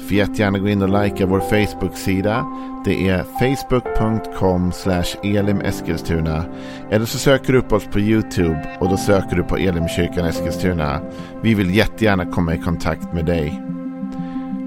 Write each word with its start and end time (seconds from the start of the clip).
Får 0.00 0.16
jättegärna 0.16 0.58
gå 0.58 0.68
in 0.68 0.82
och 0.82 1.02
likea 1.04 1.26
vår 1.26 1.40
Facebook-sida. 1.40 2.46
Det 2.84 3.08
är 3.08 3.22
facebook.com 3.22 4.72
elimeskilstuna. 5.22 6.44
Eller 6.90 7.06
så 7.06 7.18
söker 7.18 7.52
du 7.52 7.58
upp 7.58 7.72
oss 7.72 7.84
på 7.84 8.00
YouTube 8.00 8.76
och 8.80 8.88
då 8.88 8.96
söker 8.96 9.36
du 9.36 9.42
på 9.42 9.56
Elimkyrkan 9.56 10.26
Eskilstuna. 10.26 11.00
Vi 11.42 11.54
vill 11.54 11.74
jättegärna 11.74 12.26
komma 12.26 12.54
i 12.54 12.58
kontakt 12.58 13.12
med 13.12 13.26
dig. 13.26 13.62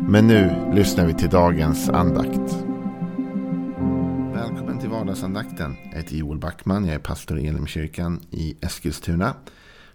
Men 0.07 0.27
nu 0.27 0.71
lyssnar 0.73 1.05
vi 1.05 1.13
till 1.13 1.29
dagens 1.29 1.89
andakt. 1.89 2.65
Välkommen 4.33 4.79
till 4.79 4.89
vardagsandakten. 4.89 5.75
Jag 5.91 5.97
heter 5.97 6.15
Joel 6.15 6.37
Backman. 6.37 6.85
Jag 6.85 6.95
är 6.95 6.99
pastor 6.99 7.39
i 7.39 7.47
Elimkyrkan 7.47 8.19
i 8.31 8.55
Eskilstuna. 8.61 9.33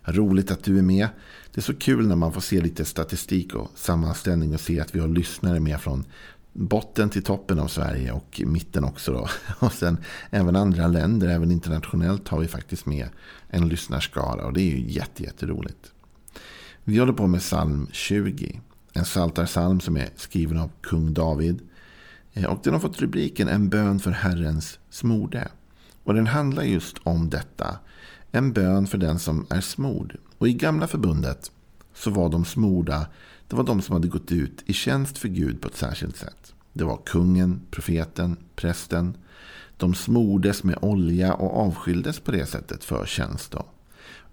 Roligt 0.05 0.51
att 0.51 0.65
du 0.65 0.79
är 0.79 0.83
med. 0.83 1.09
Det 1.59 1.61
är 1.61 1.73
så 1.73 1.75
kul 1.75 2.07
när 2.07 2.17
man 2.17 2.33
får 2.33 2.41
se 2.41 2.61
lite 2.61 2.85
statistik 2.85 3.55
och 3.55 3.71
sammanställning 3.75 4.55
och 4.55 4.61
se 4.61 4.81
att 4.81 4.95
vi 4.95 5.01
har 5.01 5.09
lyssnare 5.09 5.61
med 5.61 5.81
från 5.81 6.05
botten 6.53 7.11
till 7.11 7.23
toppen 7.23 7.59
av 7.59 7.69
Sverige 7.69 8.13
och 8.13 8.43
mitten 8.45 8.85
också. 8.85 9.13
Då. 9.13 9.29
Och 9.67 9.73
sen 9.73 9.99
även 10.31 10.57
andra 10.57 10.87
länder, 10.87 11.29
även 11.29 11.51
internationellt 11.51 12.29
har 12.29 12.39
vi 12.39 12.49
faktiskt 12.49 12.87
med 12.87 13.09
en 13.49 13.69
lyssnarskara 13.69 14.47
och 14.47 14.53
det 14.53 14.61
är 14.61 14.77
ju 14.77 14.91
jätteroligt. 15.17 15.93
Vi 16.85 16.99
håller 16.99 17.13
på 17.13 17.27
med 17.27 17.41
psalm 17.41 17.89
20. 17.93 18.61
En 18.93 19.05
saltarsalm 19.05 19.81
som 19.81 19.97
är 19.97 20.09
skriven 20.17 20.59
av 20.59 20.71
kung 20.81 21.15
David. 21.15 21.61
Eh, 22.33 22.45
och 22.45 22.61
den 22.65 22.73
har 22.73 22.81
fått 22.81 23.01
rubriken 23.01 23.49
En 23.49 23.69
bön 23.69 24.01
för 24.01 24.11
Herrens 24.11 24.79
smorde. 24.91 25.49
Och 26.05 26.15
den 26.15 26.27
handlar 26.27 26.63
just 26.63 26.97
om 27.03 27.31
detta. 27.31 27.79
En 28.33 28.53
bön 28.53 28.87
för 28.87 28.99
den 28.99 29.19
som 29.19 29.47
är 29.51 29.61
smord. 29.61 30.17
Och 30.39 30.49
i 30.49 30.53
gamla 30.53 30.87
förbundet 30.87 31.53
så 31.95 32.11
var 32.11 32.29
de 32.29 32.45
smorda 32.45 33.07
det 33.49 33.57
var 33.57 33.65
de 33.65 33.83
som 33.83 33.93
hade 33.93 34.09
gått 34.09 34.33
ut 34.33 34.63
i 34.67 34.73
tjänst 34.73 35.19
för 35.19 35.29
Gud 35.29 35.61
på 35.61 35.69
ett 35.69 35.77
särskilt 35.77 36.17
sätt. 36.17 36.55
Det 36.73 36.85
var 36.85 37.01
kungen, 37.07 37.61
profeten, 37.71 38.37
prästen. 38.57 39.17
De 39.77 39.95
smordes 39.95 40.65
med 40.65 40.79
olja 40.83 41.35
och 41.35 41.57
avskildes 41.57 42.21
på 42.21 42.31
det 42.31 42.47
sättet 42.47 42.85
för 42.85 43.07
tjänst. 43.07 43.51
Då. 43.51 43.67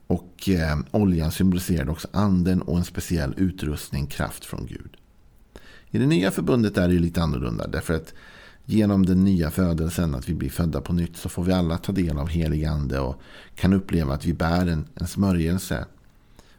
Och 0.08 0.50
eh, 0.50 0.78
oljan 0.92 1.32
symboliserade 1.32 1.92
också 1.92 2.08
anden 2.12 2.62
och 2.62 2.78
en 2.78 2.86
speciell 2.86 3.34
utrustning, 3.38 4.08
kraft 4.08 4.46
från 4.46 4.66
Gud. 4.66 4.98
I 5.90 5.98
det 5.98 6.06
nya 6.06 6.32
förbundet 6.32 6.78
är 6.78 6.88
det 6.88 6.94
lite 6.94 7.22
annorlunda. 7.22 7.68
Därför 7.68 7.94
att 7.94 8.14
genom 8.66 9.06
den 9.06 9.24
nya 9.24 9.52
födelsen, 9.52 10.16
att 10.16 10.30
vi 10.30 10.34
blir 10.34 10.50
födda 10.50 10.82
på 10.82 10.94
nytt, 10.94 11.18
så 11.18 11.30
får 11.30 11.44
vi 11.44 11.54
alla 11.54 11.78
ta 11.78 11.92
del 11.92 12.18
av 12.18 12.28
helig 12.28 12.66
ande 12.66 13.00
och 13.00 13.22
kan 13.56 13.74
uppleva 13.74 14.14
att 14.14 14.26
vi 14.26 14.34
bär 14.34 14.68
en, 14.68 14.88
en 14.96 15.08
smörjelse. 15.08 15.86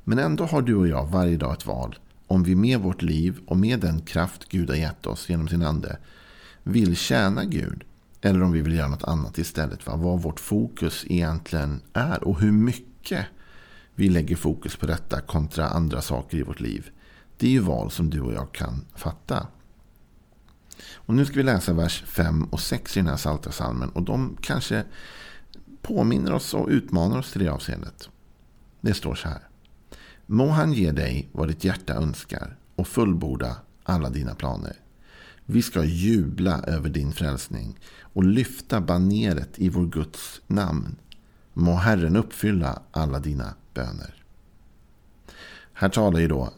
Men 0.05 0.19
ändå 0.19 0.45
har 0.45 0.63
du 0.63 0.75
och 0.75 0.89
jag 0.89 1.07
varje 1.07 1.37
dag 1.37 1.53
ett 1.53 1.67
val. 1.67 1.99
Om 2.27 2.43
vi 2.43 2.55
med 2.55 2.81
vårt 2.81 3.03
liv 3.03 3.39
och 3.47 3.57
med 3.57 3.81
den 3.81 4.01
kraft 4.01 4.49
Gud 4.49 4.71
har 4.71 4.77
gett 4.77 5.07
oss 5.07 5.29
genom 5.29 5.49
sin 5.49 5.63
ande 5.63 5.99
vill 6.63 6.97
tjäna 6.97 7.45
Gud. 7.45 7.85
Eller 8.21 8.43
om 8.43 8.53
vi 8.53 8.61
vill 8.61 8.75
göra 8.75 8.89
något 8.89 9.05
annat 9.05 9.39
istället. 9.39 9.87
Va? 9.87 9.97
Vad 9.97 10.23
vårt 10.23 10.41
fokus 10.41 11.05
egentligen 11.09 11.81
är 11.93 12.25
och 12.25 12.41
hur 12.41 12.53
mycket 12.53 13.27
vi 13.95 14.09
lägger 14.09 14.37
fokus 14.37 14.77
på 14.77 14.87
detta 14.87 15.21
kontra 15.21 15.69
andra 15.69 16.03
saker 16.03 16.39
i 16.39 16.43
vårt 16.43 16.61
liv. 16.61 16.91
Det 17.37 17.47
är 17.47 17.51
ju 17.51 17.61
val 17.61 17.91
som 17.91 18.11
du 18.11 18.21
och 18.21 18.33
jag 18.33 18.53
kan 18.53 18.85
fatta. 18.95 19.47
Och 20.95 21.15
nu 21.15 21.27
ska 21.27 21.35
vi 21.35 21.43
läsa 21.43 21.73
vers 21.73 22.05
5 22.07 22.45
och 22.45 22.61
6 22.61 22.97
i 22.97 23.01
den 23.01 23.09
här 23.09 23.17
Psaltarpsalmen. 23.17 23.89
Och 23.89 24.03
de 24.03 24.37
kanske 24.41 24.85
påminner 25.83 26.33
oss 26.33 26.55
och 26.55 26.69
utmanar 26.69 27.19
oss 27.19 27.33
till 27.33 27.45
det 27.45 27.49
avseendet. 27.49 28.09
Det 28.81 28.95
står 28.95 29.15
så 29.15 29.29
här. 29.29 29.49
Må 30.27 30.49
han 30.49 30.73
ge 30.73 30.93
dig 30.93 31.29
vad 31.33 31.49
ditt 31.49 31.65
hjärta 31.65 31.95
önskar 31.95 32.57
och 32.77 32.89
fullborda 32.89 33.57
alla 33.83 34.11
dina 34.11 34.35
planer. 34.35 34.77
Vi 35.45 35.63
ska 35.63 35.85
jubla 35.85 36.63
över 36.63 36.89
din 36.89 37.13
frälsning 37.13 37.79
och 38.01 38.25
lyfta 38.25 38.81
baneret 38.81 39.59
i 39.59 39.69
vår 39.69 39.87
Guds 39.87 40.41
namn. 40.47 40.97
Må 41.53 41.75
Herren 41.75 42.17
uppfylla 42.17 42.83
alla 42.91 43.19
dina 43.19 43.55
böner. 43.75 44.25
Här 45.73 45.89
talar 45.89 46.21
ju 46.21 46.29
då 46.29 46.53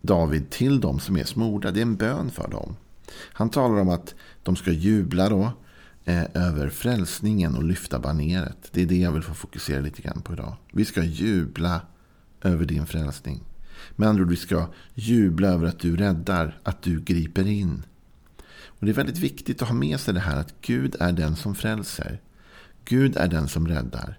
David 0.00 0.50
till 0.50 0.80
dem 0.80 1.00
som 1.00 1.16
är 1.16 1.24
smorda. 1.24 1.70
Det 1.70 1.80
är 1.80 1.82
en 1.82 1.96
bön 1.96 2.30
för 2.30 2.48
dem. 2.48 2.76
Han 3.12 3.50
talar 3.50 3.80
om 3.80 3.88
att 3.88 4.14
de 4.42 4.56
ska 4.56 4.70
jubla 4.72 5.28
då 5.28 5.52
eh, 6.04 6.24
över 6.34 6.68
frälsningen 6.68 7.56
och 7.56 7.64
lyfta 7.64 7.98
baneret. 7.98 8.68
Det 8.72 8.82
är 8.82 8.86
det 8.86 8.96
jag 8.96 9.12
vill 9.12 9.22
få 9.22 9.34
fokusera 9.34 9.80
lite 9.80 10.02
grann 10.02 10.22
på 10.22 10.32
idag. 10.32 10.56
Vi 10.72 10.84
ska 10.84 11.04
jubla 11.04 11.80
över 12.42 12.64
din 12.64 12.86
frälsning. 12.86 13.42
Med 13.96 14.08
andra 14.08 14.22
ord, 14.22 14.30
vi 14.30 14.36
ska 14.36 14.66
jubla 14.94 15.48
över 15.48 15.66
att 15.66 15.78
du 15.78 15.96
räddar, 15.96 16.58
att 16.62 16.82
du 16.82 17.00
griper 17.00 17.46
in. 17.46 17.82
Och 18.66 18.86
Det 18.86 18.92
är 18.92 18.94
väldigt 18.94 19.18
viktigt 19.18 19.62
att 19.62 19.68
ha 19.68 19.74
med 19.74 20.00
sig 20.00 20.14
det 20.14 20.20
här 20.20 20.36
att 20.36 20.54
Gud 20.60 20.96
är 21.00 21.12
den 21.12 21.36
som 21.36 21.54
frälser. 21.54 22.20
Gud 22.84 23.16
är 23.16 23.28
den 23.28 23.48
som 23.48 23.68
räddar. 23.68 24.18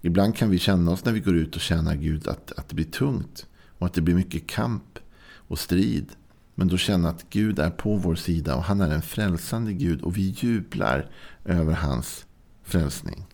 Ibland 0.00 0.36
kan 0.36 0.50
vi 0.50 0.58
känna 0.58 0.90
oss 0.90 1.04
när 1.04 1.12
vi 1.12 1.20
går 1.20 1.36
ut 1.36 1.54
och 1.56 1.60
tjänar 1.60 1.94
Gud 1.94 2.28
att, 2.28 2.52
att 2.52 2.68
det 2.68 2.74
blir 2.74 2.84
tungt. 2.84 3.46
Och 3.78 3.86
att 3.86 3.94
det 3.94 4.00
blir 4.00 4.14
mycket 4.14 4.46
kamp 4.46 4.98
och 5.34 5.58
strid. 5.58 6.06
Men 6.54 6.68
då 6.68 6.76
känna 6.76 7.08
att 7.08 7.30
Gud 7.30 7.58
är 7.58 7.70
på 7.70 7.96
vår 7.96 8.14
sida 8.14 8.56
och 8.56 8.62
han 8.62 8.80
är 8.80 8.90
en 8.90 9.02
frälsande 9.02 9.72
Gud. 9.72 10.00
Och 10.00 10.16
vi 10.16 10.28
jublar 10.30 11.10
över 11.44 11.72
hans 11.72 12.26
frälsning. 12.62 13.24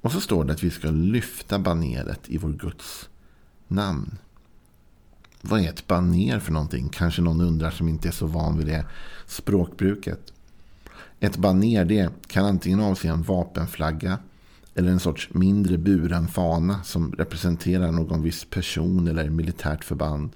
Och 0.00 0.12
så 0.12 0.20
står 0.20 0.44
det 0.44 0.52
att 0.52 0.62
vi 0.62 0.70
ska 0.70 0.90
lyfta 0.90 1.58
baneret 1.58 2.20
i 2.26 2.38
vår 2.38 2.52
Guds 2.52 3.08
namn. 3.68 4.18
Vad 5.40 5.60
är 5.60 5.68
ett 5.68 5.86
baner 5.86 6.38
för 6.38 6.52
någonting? 6.52 6.88
Kanske 6.88 7.22
någon 7.22 7.40
undrar 7.40 7.70
som 7.70 7.88
inte 7.88 8.08
är 8.08 8.12
så 8.12 8.26
van 8.26 8.58
vid 8.58 8.66
det 8.66 8.86
språkbruket. 9.26 10.32
Ett 11.20 11.36
baner 11.36 11.84
det 11.84 12.10
kan 12.26 12.44
antingen 12.44 12.80
avse 12.80 13.08
en 13.08 13.22
vapenflagga 13.22 14.18
eller 14.74 14.90
en 14.90 15.00
sorts 15.00 15.28
mindre 15.32 15.78
buren 15.78 16.28
fana 16.28 16.82
som 16.82 17.12
representerar 17.12 17.92
någon 17.92 18.22
viss 18.22 18.44
person 18.44 19.08
eller 19.08 19.30
militärt 19.30 19.84
förband. 19.84 20.30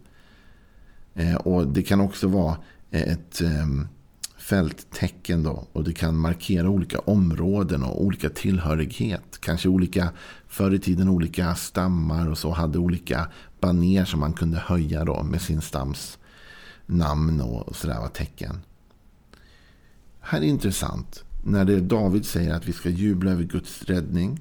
Eh, 1.17 1.35
och 1.35 1.69
Det 1.69 1.83
kan 1.83 2.01
också 2.01 2.29
vara 2.29 2.57
eh, 2.91 3.13
ett 3.13 3.41
ehm, 3.41 3.89
fälttecken 4.37 5.43
då. 5.43 5.67
Och 5.73 5.85
det 5.85 5.93
kan 5.93 6.17
markera 6.17 6.69
olika 6.69 6.99
områden 6.99 7.83
och 7.83 8.05
olika 8.05 8.29
tillhörighet. 8.29 9.39
Kanske 9.41 9.69
olika, 9.69 10.09
förr 10.47 10.75
i 10.75 10.79
tiden 10.79 11.09
olika 11.09 11.55
stammar 11.55 12.31
och 12.31 12.39
så 12.39 12.51
hade 12.51 12.79
olika 12.79 13.29
baner 13.61 14.05
som 14.05 14.21
man 14.21 14.33
kunde 14.33 14.59
höja 14.59 15.05
då 15.05 15.23
med 15.23 15.43
sin 15.43 15.61
stams 15.61 16.19
namn 16.87 17.41
och 17.41 17.77
sådär 17.77 18.01
var 18.01 18.09
tecken. 18.09 18.61
Här 20.21 20.39
är 20.41 20.45
intressant. 20.45 21.25
När 21.45 21.65
det 21.65 21.81
David 21.81 22.27
säger 22.27 22.55
att 22.55 22.69
vi 22.69 22.73
ska 22.73 22.89
jubla 22.89 23.31
över 23.31 23.45
Guds 23.45 23.83
räddning. 23.83 24.41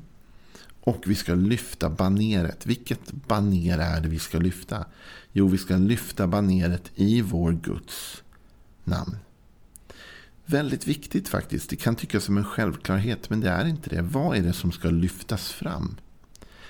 Och 0.82 1.04
vi 1.06 1.16
ska 1.16 1.36
lyfta 1.36 1.90
baneret. 1.90 2.66
Vilket 2.66 3.12
baner 3.12 3.78
är 3.78 4.02
det 4.02 4.08
vi 4.08 4.20
ska 4.20 4.38
lyfta? 4.38 4.86
Jo, 5.38 5.48
vi 5.48 5.58
ska 5.58 5.78
lyfta 5.78 6.28
baneret 6.28 6.92
i 6.96 7.22
vår 7.22 7.52
Guds 7.52 8.24
namn. 8.84 9.18
Väldigt 10.46 10.88
viktigt 10.88 11.28
faktiskt. 11.28 11.70
Det 11.70 11.76
kan 11.76 11.96
tyckas 11.96 12.24
som 12.24 12.38
en 12.38 12.44
självklarhet, 12.44 13.30
men 13.30 13.40
det 13.40 13.50
är 13.50 13.66
inte 13.66 13.90
det. 13.90 14.02
Vad 14.02 14.38
är 14.38 14.42
det 14.42 14.54
som 14.54 14.72
ska 14.72 14.90
lyftas 14.90 15.52
fram? 15.52 15.98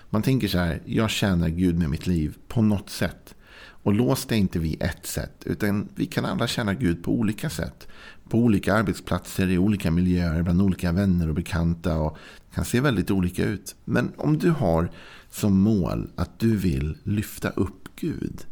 Man 0.09 0.21
tänker 0.21 0.47
så 0.47 0.57
här, 0.57 0.81
jag 0.85 1.09
tjänar 1.09 1.49
Gud 1.49 1.77
med 1.77 1.89
mitt 1.89 2.07
liv 2.07 2.37
på 2.47 2.61
något 2.61 2.89
sätt. 2.89 3.35
Och 3.57 3.93
lås 3.93 4.25
det 4.25 4.37
inte 4.37 4.59
vid 4.59 4.81
ett 4.81 5.05
sätt, 5.05 5.43
utan 5.45 5.89
vi 5.95 6.05
kan 6.05 6.25
alla 6.25 6.47
tjäna 6.47 6.73
Gud 6.73 7.03
på 7.03 7.11
olika 7.11 7.49
sätt. 7.49 7.87
På 8.29 8.37
olika 8.37 8.73
arbetsplatser, 8.73 9.49
i 9.49 9.57
olika 9.57 9.91
miljöer, 9.91 10.43
bland 10.43 10.61
olika 10.61 10.91
vänner 10.91 11.29
och 11.29 11.35
bekanta. 11.35 11.97
Och 11.97 12.17
det 12.49 12.55
kan 12.55 12.65
se 12.65 12.81
väldigt 12.81 13.11
olika 13.11 13.45
ut. 13.45 13.75
Men 13.83 14.11
om 14.17 14.37
du 14.37 14.49
har 14.49 14.91
som 15.29 15.59
mål 15.59 16.09
att 16.15 16.39
du 16.39 16.55
vill 16.55 16.97
lyfta 17.03 17.49
upp 17.49 17.95
Gud, 17.95 18.45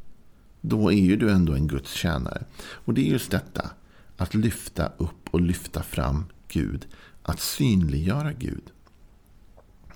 då 0.65 0.91
är 0.91 1.01
ju 1.01 1.15
du 1.15 1.31
ändå 1.31 1.53
en 1.53 1.67
Guds 1.67 1.91
tjänare. 1.91 2.43
Och 2.71 2.93
det 2.93 3.01
är 3.01 3.11
just 3.11 3.31
detta 3.31 3.69
att 4.17 4.33
lyfta 4.33 4.91
upp 4.97 5.29
och 5.31 5.41
lyfta 5.41 5.83
fram 5.83 6.25
Gud. 6.47 6.87
Att 7.23 7.39
synliggöra 7.39 8.33
Gud. 8.33 8.63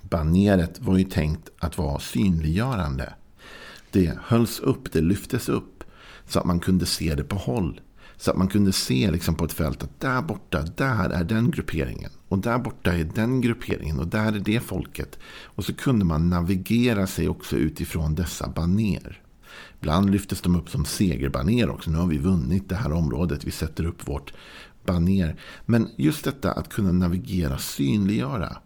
Baneret 0.02 0.80
var 0.80 0.98
ju 0.98 1.04
tänkt 1.04 1.50
att 1.58 1.78
vara 1.78 1.98
synliggörande. 1.98 3.14
Det 3.90 4.18
hölls 4.22 4.60
upp, 4.60 4.92
det 4.92 5.00
lyftes 5.00 5.48
upp 5.48 5.84
så 6.26 6.38
att 6.38 6.46
man 6.46 6.60
kunde 6.60 6.86
se 6.86 7.14
det 7.14 7.24
på 7.24 7.36
håll. 7.36 7.80
Så 8.16 8.30
att 8.30 8.36
man 8.36 8.48
kunde 8.48 8.72
se 8.72 9.10
liksom 9.10 9.34
på 9.34 9.44
ett 9.44 9.52
fält 9.52 9.82
att 9.82 10.00
där 10.00 10.22
borta, 10.22 10.62
där 10.76 11.10
är 11.10 11.24
den 11.24 11.50
grupperingen. 11.50 12.10
Och 12.28 12.38
där 12.38 12.58
borta 12.58 12.92
är 12.92 13.04
den 13.04 13.40
grupperingen 13.40 13.98
och 13.98 14.08
där 14.08 14.32
är 14.32 14.40
det 14.40 14.60
folket. 14.60 15.18
Och 15.42 15.64
så 15.64 15.74
kunde 15.74 16.04
man 16.04 16.30
navigera 16.30 17.06
sig 17.06 17.28
också 17.28 17.56
utifrån 17.56 18.14
dessa 18.14 18.48
baner. 18.48 19.22
Ibland 19.80 20.10
lyftes 20.10 20.40
de 20.40 20.56
upp 20.56 20.70
som 20.70 20.84
segerbaner 20.84 21.70
också. 21.70 21.90
Nu 21.90 21.98
har 21.98 22.06
vi 22.06 22.18
vunnit 22.18 22.68
det 22.68 22.74
här 22.74 22.92
området. 22.92 23.44
Vi 23.44 23.50
sätter 23.50 23.86
upp 23.86 24.08
vårt 24.08 24.32
baner. 24.84 25.36
Men 25.66 25.88
just 25.96 26.24
detta 26.24 26.52
att 26.52 26.68
kunna 26.68 26.92
navigera, 26.92 27.58
synliggöra. 27.58 28.56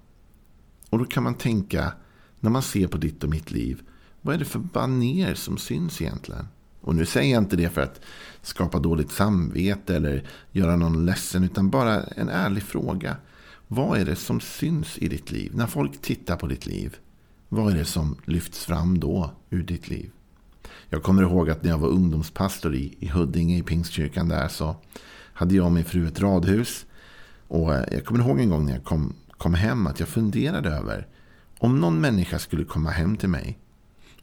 Och 0.91 0.99
då 0.99 1.05
kan 1.05 1.23
man 1.23 1.35
tänka, 1.35 1.93
när 2.41 2.51
man 2.51 2.63
ser 2.63 2.87
på 2.87 2.99
ditt 2.99 3.25
och 3.25 3.31
mitt 3.31 3.51
liv. 3.51 3.83
Vad 4.21 4.35
är 4.35 4.39
det 4.39 4.45
för 4.45 4.59
baner 4.59 5.35
som 5.35 5.59
syns 5.59 6.03
egentligen? 6.03 6.49
Och 6.81 6.95
nu 6.95 7.07
säger 7.07 7.33
jag 7.33 7.43
inte 7.43 7.57
det 7.57 7.69
för 7.69 7.81
att 7.81 8.01
skapa 8.43 8.79
dåligt 8.79 9.11
samvete 9.11 9.97
eller 9.97 10.29
göra 10.53 10.77
någon 10.77 11.07
ledsen. 11.07 11.45
Utan 11.45 11.71
bara 11.71 12.03
en 12.03 12.29
ärlig 12.29 12.63
fråga. 12.63 13.17
Vad 13.69 13.99
är 13.99 14.05
det 14.05 14.17
som 14.17 14.41
syns 14.41 14.99
i 14.99 15.09
ditt 15.09 15.31
liv? 15.31 15.53
När 15.55 15.67
folk 15.67 16.01
tittar 16.01 16.37
på 16.37 16.47
ditt 16.47 16.67
liv. 16.67 16.97
Vad 17.49 17.73
är 17.73 17.77
det 17.77 17.85
som 17.85 18.17
lyfts 18.25 18.65
fram 18.65 19.01
då 19.01 19.31
ur 19.51 19.63
ditt 19.63 19.89
liv? 19.89 20.11
Jag 20.89 21.03
kommer 21.03 21.23
ihåg 21.23 21.51
att 21.51 21.63
när 21.63 21.71
jag 21.71 21.79
var 21.79 21.89
ungdomspastor 21.89 22.75
i, 22.75 22.97
i 22.99 23.09
Huddinge 23.09 23.59
i 23.59 23.63
Pingstkyrkan 23.63 24.29
där 24.29 24.49
så 24.49 24.77
hade 25.33 25.55
jag 25.55 25.67
och 25.67 25.73
min 25.73 25.85
fru 25.85 26.07
ett 26.09 26.21
radhus. 26.21 26.87
Och 27.49 27.75
eh, 27.75 27.85
jag 27.93 28.05
kommer 28.05 28.21
ihåg 28.21 28.41
en 28.41 28.51
gång 28.51 28.67
när 28.67 28.73
jag 28.73 28.85
kom, 28.85 29.15
kom 29.31 29.55
hem 29.55 29.87
att 29.87 30.01
jag 30.01 30.09
funderade 30.09 30.69
över 30.69 31.07
om 31.59 31.81
någon 31.81 32.01
människa 32.01 32.39
skulle 32.39 32.65
komma 32.65 32.91
hem 32.91 33.17
till 33.17 33.29
mig 33.29 33.59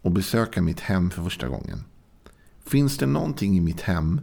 och 0.01 0.11
besöka 0.11 0.61
mitt 0.61 0.79
hem 0.79 1.09
för 1.09 1.23
första 1.23 1.47
gången. 1.47 1.83
Finns 2.65 2.97
det 2.97 3.05
någonting 3.05 3.57
i 3.57 3.61
mitt 3.61 3.81
hem 3.81 4.21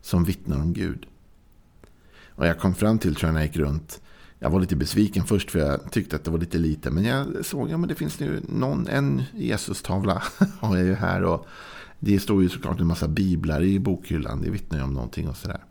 som 0.00 0.24
vittnar 0.24 0.60
om 0.60 0.72
Gud? 0.72 1.06
Och 2.28 2.46
jag 2.46 2.58
kom 2.58 2.74
fram 2.74 2.98
till, 2.98 3.14
tror 3.14 3.28
jag, 3.28 3.34
när 3.34 3.40
jag 3.40 3.46
gick 3.46 3.56
runt. 3.56 4.00
Jag 4.44 4.50
var 4.50 4.60
lite 4.60 4.76
besviken 4.76 5.24
först 5.24 5.50
för 5.50 5.58
jag 5.58 5.92
tyckte 5.92 6.16
att 6.16 6.24
det 6.24 6.30
var 6.30 6.38
lite 6.38 6.58
lite. 6.58 6.90
Men 6.90 7.04
jag 7.04 7.46
såg 7.46 7.64
att 7.64 7.70
ja, 7.70 7.86
det 7.86 7.94
finns 7.94 8.20
nu 8.20 8.42
någon, 8.48 8.88
en 8.88 9.22
Jesus-tavla 9.34 10.22
har 10.60 10.76
jag 10.76 10.86
ju 10.86 10.94
här. 10.94 11.22
Och 11.22 11.46
det 11.98 12.20
står 12.20 12.42
ju 12.42 12.48
såklart 12.48 12.80
en 12.80 12.86
massa 12.86 13.08
biblar 13.08 13.62
i 13.62 13.78
bokhyllan. 13.78 14.42
Det 14.42 14.50
vittnar 14.50 14.78
ju 14.78 14.84
om 14.84 14.92
någonting 14.92 15.28
och 15.28 15.36
sådär. 15.36 15.64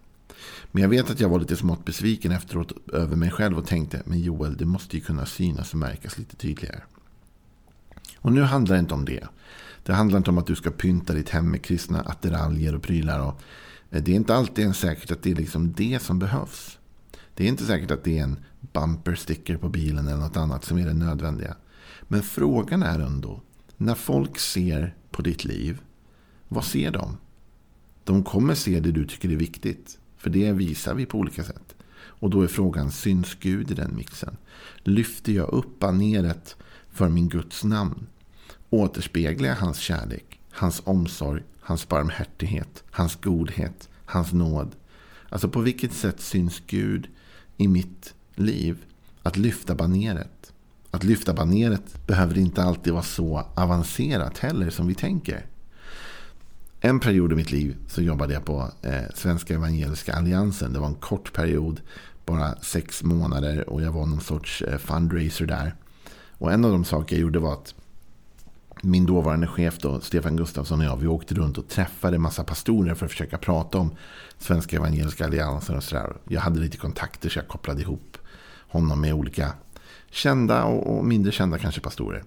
Men 0.71 0.81
jag 0.81 0.89
vet 0.89 1.09
att 1.09 1.19
jag 1.19 1.29
var 1.29 1.39
lite 1.39 1.55
smått 1.55 1.85
besviken 1.85 2.31
efteråt 2.31 2.71
över 2.93 3.15
mig 3.15 3.31
själv 3.31 3.57
och 3.57 3.67
tänkte, 3.67 4.01
men 4.05 4.19
Joel, 4.19 4.57
det 4.57 4.65
måste 4.65 4.97
ju 4.97 5.03
kunna 5.03 5.25
synas 5.25 5.73
och 5.73 5.79
märkas 5.79 6.17
lite 6.17 6.35
tydligare. 6.35 6.81
Och 8.17 8.31
nu 8.31 8.41
handlar 8.41 8.75
det 8.75 8.79
inte 8.79 8.93
om 8.93 9.05
det. 9.05 9.27
Det 9.83 9.93
handlar 9.93 10.17
inte 10.17 10.29
om 10.29 10.37
att 10.37 10.47
du 10.47 10.55
ska 10.55 10.71
pynta 10.71 11.13
ditt 11.13 11.29
hem 11.29 11.51
med 11.51 11.61
kristna 11.61 12.01
attiraljer 12.01 12.75
och 12.75 12.81
prylar. 12.81 13.19
Och 13.19 13.41
eh, 13.91 14.03
det 14.03 14.11
är 14.11 14.15
inte 14.15 14.35
alltid 14.35 14.59
ens 14.63 14.77
säkert 14.77 15.11
att 15.11 15.23
det 15.23 15.31
är 15.31 15.35
liksom 15.35 15.73
det 15.73 16.01
som 16.01 16.19
behövs. 16.19 16.77
Det 17.33 17.43
är 17.43 17.47
inte 17.47 17.65
säkert 17.65 17.91
att 17.91 18.03
det 18.03 18.19
är 18.19 18.23
en 18.23 18.39
bumper 18.59 19.15
sticker 19.15 19.57
på 19.57 19.69
bilen 19.69 20.07
eller 20.07 20.17
något 20.17 20.37
annat 20.37 20.65
som 20.65 20.77
är 20.77 20.85
det 20.85 20.93
nödvändiga. 20.93 21.55
Men 22.01 22.23
frågan 22.23 22.83
är 22.83 22.99
ändå, 22.99 23.41
när 23.77 23.95
folk 23.95 24.39
ser 24.39 24.95
på 25.11 25.21
ditt 25.21 25.45
liv, 25.45 25.81
vad 26.47 26.65
ser 26.65 26.91
de? 26.91 27.17
De 28.03 28.23
kommer 28.23 28.55
se 28.55 28.79
det 28.79 28.91
du 28.91 29.05
tycker 29.05 29.31
är 29.31 29.35
viktigt. 29.35 29.99
För 30.17 30.29
det 30.29 30.51
visar 30.51 30.93
vi 30.93 31.05
på 31.05 31.17
olika 31.17 31.43
sätt. 31.43 31.75
Och 31.95 32.29
då 32.29 32.41
är 32.41 32.47
frågan, 32.47 32.91
syns 32.91 33.37
Gud 33.39 33.71
i 33.71 33.73
den 33.73 33.95
mixen? 33.95 34.37
Lyfter 34.83 35.31
jag 35.31 35.49
upp 35.49 35.79
baneret 35.79 36.55
för 36.89 37.09
min 37.09 37.29
Guds 37.29 37.63
namn? 37.63 38.07
Återspeglar 38.69 39.49
jag 39.49 39.55
hans 39.55 39.77
kärlek, 39.77 40.39
hans 40.51 40.81
omsorg, 40.85 41.43
hans 41.59 41.87
barmhärtighet, 41.87 42.83
hans 42.91 43.15
godhet, 43.15 43.89
hans 44.05 44.33
nåd? 44.33 44.75
Alltså 45.29 45.49
på 45.49 45.61
vilket 45.61 45.93
sätt 45.93 46.21
syns 46.21 46.63
Gud 46.67 47.07
i 47.57 47.67
mitt 47.67 48.13
liv? 48.35 48.77
Att 49.23 49.37
lyfta 49.37 49.75
baneret. 49.75 50.53
Att 50.91 51.03
lyfta 51.03 51.33
baneret 51.33 52.07
behöver 52.07 52.37
inte 52.37 52.63
alltid 52.63 52.93
vara 52.93 53.03
så 53.03 53.45
avancerat 53.55 54.37
heller 54.37 54.69
som 54.69 54.87
vi 54.87 54.95
tänker. 54.95 55.45
En 56.79 56.99
period 56.99 57.31
i 57.31 57.35
mitt 57.35 57.51
liv 57.51 57.75
så 57.87 58.01
jobbade 58.01 58.33
jag 58.33 58.45
på 58.45 58.71
eh, 58.81 59.01
Svenska 59.15 59.53
Evangeliska 59.53 60.13
Alliansen. 60.13 60.73
Det 60.73 60.79
var 60.79 60.87
en 60.87 60.95
kort 60.95 61.33
period, 61.33 61.81
bara 62.25 62.55
sex 62.55 63.03
månader 63.03 63.69
och 63.69 63.81
jag 63.81 63.91
var 63.91 64.05
någon 64.05 64.21
sorts 64.21 64.61
eh, 64.61 64.77
fundraiser 64.77 65.45
där. 65.45 65.75
Och 66.37 66.51
en 66.51 66.65
av 66.65 66.71
de 66.71 66.85
saker 66.85 67.15
jag 67.15 67.21
gjorde 67.21 67.39
var 67.39 67.53
att 67.53 67.75
min 68.81 69.05
dåvarande 69.05 69.47
chef 69.47 69.77
då, 69.79 69.99
Stefan 70.01 70.35
Gustafsson 70.35 70.79
och 70.79 70.85
jag, 70.85 70.97
vi 70.97 71.07
åkte 71.07 71.35
runt 71.35 71.57
och 71.57 71.67
träffade 71.67 72.19
massa 72.19 72.43
pastorer 72.43 72.93
för 72.93 73.05
att 73.05 73.11
försöka 73.11 73.37
prata 73.37 73.77
om 73.77 73.95
Svenska 74.37 74.75
Evangeliska 74.75 75.25
Alliansen 75.25 75.75
och 75.75 75.83
sådär. 75.83 76.13
Jag 76.27 76.41
hade 76.41 76.59
lite 76.59 76.77
kontakter 76.77 77.29
så 77.29 77.39
jag 77.39 77.47
kopplade 77.47 77.81
ihop 77.81 78.17
honom 78.67 79.01
med 79.01 79.13
olika 79.13 79.53
kända 80.09 80.63
och 80.63 81.05
mindre 81.05 81.31
kända 81.31 81.57
kanske 81.57 81.81
pastorer. 81.81 82.23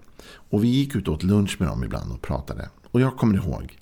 Och 0.49 0.63
vi 0.63 0.67
gick 0.67 0.95
ut 0.95 1.07
och 1.07 1.13
åt 1.13 1.23
lunch 1.23 1.55
med 1.59 1.69
dem 1.69 1.83
ibland 1.83 2.11
och 2.11 2.21
pratade. 2.21 2.69
Och 2.91 3.01
jag 3.01 3.17
kommer 3.17 3.35
ihåg 3.35 3.77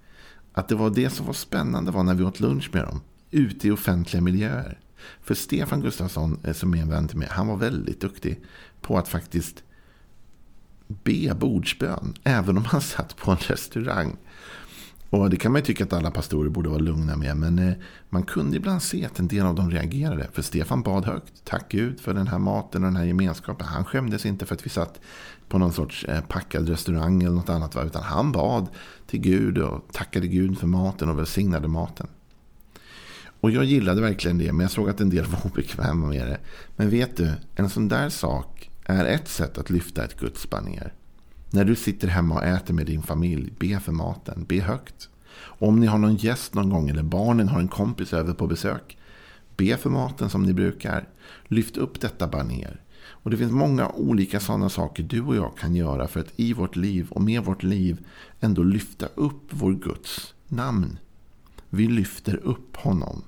att 0.53 0.67
det 0.67 0.75
var 0.75 0.89
det 0.89 1.09
som 1.09 1.25
var 1.25 1.33
spännande 1.33 1.91
var 1.91 2.03
när 2.03 2.13
vi 2.13 2.23
åt 2.23 2.39
lunch 2.39 2.69
med 2.73 2.83
dem. 2.83 3.01
Ute 3.31 3.67
i 3.67 3.71
offentliga 3.71 4.21
miljöer. 4.21 4.79
För 5.21 5.35
Stefan 5.35 5.81
Gustafsson, 5.81 6.39
eh, 6.43 6.53
som 6.53 6.73
är 6.73 6.81
en 6.81 6.89
vän 6.89 7.07
till 7.07 7.17
mig, 7.17 7.27
han 7.31 7.47
var 7.47 7.57
väldigt 7.57 8.01
duktig 8.01 8.41
på 8.81 8.97
att 8.97 9.07
faktiskt 9.07 9.63
be 10.87 11.35
bordsbön. 11.35 12.13
Även 12.23 12.57
om 12.57 12.65
han 12.65 12.81
satt 12.81 13.15
på 13.15 13.31
en 13.31 13.37
restaurang. 13.37 14.17
Och 15.09 15.29
Det 15.29 15.37
kan 15.37 15.51
man 15.51 15.61
ju 15.61 15.65
tycka 15.65 15.83
att 15.83 15.93
alla 15.93 16.11
pastorer 16.11 16.49
borde 16.49 16.69
vara 16.69 16.79
lugna 16.79 17.15
med. 17.15 17.37
Men 17.37 17.59
eh, 17.59 17.73
man 18.09 18.23
kunde 18.23 18.57
ibland 18.57 18.81
se 18.81 19.05
att 19.05 19.19
en 19.19 19.27
del 19.27 19.45
av 19.45 19.55
dem 19.55 19.71
reagerade. 19.71 20.27
För 20.33 20.41
Stefan 20.41 20.81
bad 20.81 21.05
högt. 21.05 21.33
Tack 21.43 21.71
Gud 21.71 21.99
för 21.99 22.13
den 22.13 22.27
här 22.27 22.39
maten 22.39 22.83
och 22.83 22.87
den 22.87 22.95
här 22.95 23.05
gemenskapen. 23.05 23.67
Han 23.67 23.85
skämdes 23.85 24.25
inte 24.25 24.45
för 24.45 24.55
att 24.55 24.65
vi 24.65 24.69
satt 24.69 24.99
på 25.47 25.57
någon 25.57 25.73
sorts 25.73 26.05
eh, 26.05 26.21
packad 26.21 26.69
restaurang 26.69 27.23
eller 27.23 27.35
något 27.35 27.49
annat. 27.49 27.77
Utan 27.85 28.03
han 28.03 28.31
bad 28.31 28.67
till 29.07 29.19
Gud 29.19 29.57
och 29.57 29.87
tackade 29.91 30.27
Gud 30.27 30.57
för 30.57 30.67
maten 30.67 31.09
och 31.09 31.19
välsignade 31.19 31.67
maten. 31.67 32.07
Och 33.39 33.51
jag 33.51 33.63
gillade 33.63 34.01
verkligen 34.01 34.37
det. 34.37 34.51
Men 34.51 34.59
jag 34.59 34.71
såg 34.71 34.89
att 34.89 35.01
en 35.01 35.09
del 35.09 35.25
var 35.25 35.45
obekväma 35.45 36.07
med 36.07 36.27
det. 36.27 36.39
Men 36.75 36.89
vet 36.89 37.17
du, 37.17 37.31
en 37.55 37.69
sån 37.69 37.87
där 37.87 38.09
sak 38.09 38.69
är 38.85 39.05
ett 39.05 39.27
sätt 39.27 39.57
att 39.57 39.69
lyfta 39.69 40.03
ett 40.03 40.19
Guds 40.19 40.49
baner. 40.49 40.93
När 41.49 41.65
du 41.65 41.75
sitter 41.75 42.07
hemma 42.07 42.35
och 42.35 42.43
äter 42.43 42.73
med 42.73 42.85
din 42.85 43.03
familj, 43.03 43.53
be 43.59 43.79
för 43.79 43.91
maten. 43.91 44.45
Be 44.47 44.61
högt. 44.61 45.09
Om 45.37 45.79
ni 45.79 45.87
har 45.87 45.97
någon 45.97 46.15
gäst 46.15 46.53
någon 46.53 46.69
gång 46.69 46.89
eller 46.89 47.03
barnen 47.03 47.47
har 47.47 47.59
en 47.59 47.67
kompis 47.67 48.13
över 48.13 48.33
på 48.33 48.47
besök. 48.47 48.97
Be 49.57 49.77
för 49.77 49.89
maten 49.89 50.29
som 50.29 50.43
ni 50.43 50.53
brukar. 50.53 51.09
Lyft 51.47 51.77
upp 51.77 52.01
detta 52.01 52.27
baner. 52.27 52.81
Och 53.07 53.31
det 53.31 53.37
finns 53.37 53.51
många 53.51 53.89
olika 53.89 54.39
sådana 54.39 54.69
saker 54.69 55.03
du 55.03 55.21
och 55.21 55.35
jag 55.35 55.57
kan 55.57 55.75
göra 55.75 56.07
för 56.07 56.19
att 56.19 56.33
i 56.35 56.53
vårt 56.53 56.75
liv 56.75 57.07
och 57.09 57.21
med 57.21 57.45
vårt 57.45 57.63
liv 57.63 58.05
ändå 58.39 58.63
lyfta 58.63 59.05
upp 59.15 59.43
vår 59.49 59.73
Guds 59.73 60.33
namn. 60.47 60.97
Vi 61.69 61.87
lyfter 61.87 62.35
upp 62.35 62.75
honom. 62.75 63.21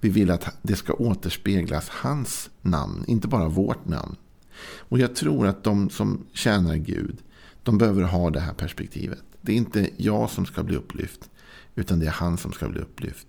Vi 0.00 0.08
vill 0.08 0.30
att 0.30 0.56
det 0.62 0.76
ska 0.76 0.92
återspeglas 0.92 1.88
hans 1.88 2.50
namn, 2.60 3.04
inte 3.06 3.28
bara 3.28 3.48
vårt 3.48 3.86
namn. 3.86 4.16
Och 4.64 4.98
jag 4.98 5.16
tror 5.16 5.46
att 5.46 5.64
de 5.64 5.90
som 5.90 6.26
tjänar 6.32 6.76
Gud, 6.76 7.16
de 7.62 7.78
behöver 7.78 8.02
ha 8.02 8.30
det 8.30 8.40
här 8.40 8.54
perspektivet. 8.54 9.22
Det 9.40 9.52
är 9.52 9.56
inte 9.56 9.90
jag 9.96 10.30
som 10.30 10.46
ska 10.46 10.62
bli 10.62 10.76
upplyft, 10.76 11.30
utan 11.74 11.98
det 11.98 12.06
är 12.06 12.10
han 12.10 12.38
som 12.38 12.52
ska 12.52 12.68
bli 12.68 12.80
upplyft. 12.80 13.26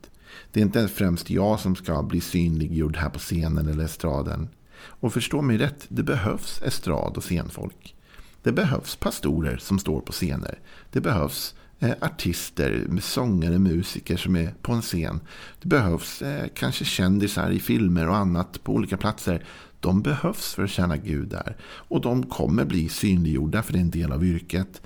Det 0.51 0.59
är 0.59 0.63
inte 0.63 0.87
främst 0.87 1.29
jag 1.29 1.59
som 1.59 1.75
ska 1.75 2.03
bli 2.03 2.21
synliggjord 2.21 2.97
här 2.97 3.09
på 3.09 3.19
scenen 3.19 3.67
eller 3.67 3.83
estraden. 3.83 4.49
Och 4.75 5.13
förstå 5.13 5.41
mig 5.41 5.57
rätt, 5.57 5.85
det 5.87 6.03
behövs 6.03 6.61
estrad 6.61 7.17
och 7.17 7.23
scenfolk. 7.23 7.95
Det 8.43 8.51
behövs 8.51 8.95
pastorer 8.95 9.57
som 9.57 9.79
står 9.79 10.01
på 10.01 10.11
scener. 10.11 10.59
Det 10.91 11.01
behövs 11.01 11.55
eh, 11.79 11.93
artister, 12.01 12.87
sångare, 13.01 13.59
musiker 13.59 14.17
som 14.17 14.35
är 14.35 14.53
på 14.61 14.73
en 14.73 14.81
scen. 14.81 15.19
Det 15.61 15.67
behövs 15.67 16.21
eh, 16.21 16.47
kanske 16.55 16.85
kändisar 16.85 17.51
i 17.51 17.59
filmer 17.59 18.09
och 18.09 18.17
annat 18.17 18.63
på 18.63 18.73
olika 18.73 18.97
platser 18.97 19.45
de 19.83 20.01
behövs 20.01 20.53
för 20.53 20.63
att 20.63 20.69
tjäna 20.69 20.97
Gud 20.97 21.27
där. 21.27 21.57
Och 21.63 22.01
de 22.01 22.25
kommer 22.25 22.65
bli 22.65 22.89
synliggjorda 22.89 23.63
för 23.63 23.73
det 23.73 23.79
är 23.79 23.81
en 23.81 23.91
del 23.91 24.11
av 24.11 24.25
yrket. 24.25 24.81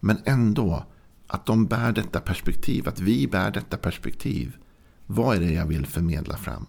Men 0.00 0.18
ändå, 0.24 0.84
att 1.26 1.46
de 1.46 1.66
bär 1.66 1.92
detta 1.92 2.20
perspektiv, 2.20 2.88
att 2.88 3.00
vi 3.00 3.26
bär 3.26 3.50
detta 3.50 3.76
perspektiv. 3.76 4.56
Vad 5.06 5.36
är 5.36 5.40
det 5.40 5.52
jag 5.52 5.66
vill 5.66 5.86
förmedla 5.86 6.36
fram? 6.36 6.66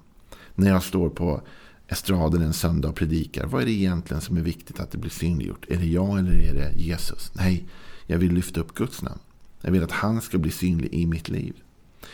När 0.55 0.69
jag 0.69 0.83
står 0.83 1.09
på 1.09 1.41
estraden 1.88 2.41
en 2.41 2.53
söndag 2.53 2.89
och 2.89 2.95
predikar, 2.95 3.45
vad 3.45 3.62
är 3.62 3.65
det 3.65 3.71
egentligen 3.71 4.21
som 4.21 4.38
är 4.38 4.41
viktigt 4.41 4.79
att 4.79 4.91
det 4.91 4.98
blir 4.98 5.12
synliggjort? 5.12 5.65
Är 5.69 5.77
det 5.77 5.88
jag 5.88 6.19
eller 6.19 6.31
är 6.31 6.53
det 6.53 6.71
Jesus? 6.81 7.31
Nej, 7.36 7.67
jag 8.05 8.17
vill 8.17 8.33
lyfta 8.33 8.59
upp 8.59 8.74
Guds 8.74 9.01
namn. 9.01 9.19
Jag 9.62 9.71
vill 9.71 9.83
att 9.83 9.91
han 9.91 10.21
ska 10.21 10.38
bli 10.38 10.51
synlig 10.51 10.93
i 10.93 11.05
mitt 11.05 11.29
liv. 11.29 11.53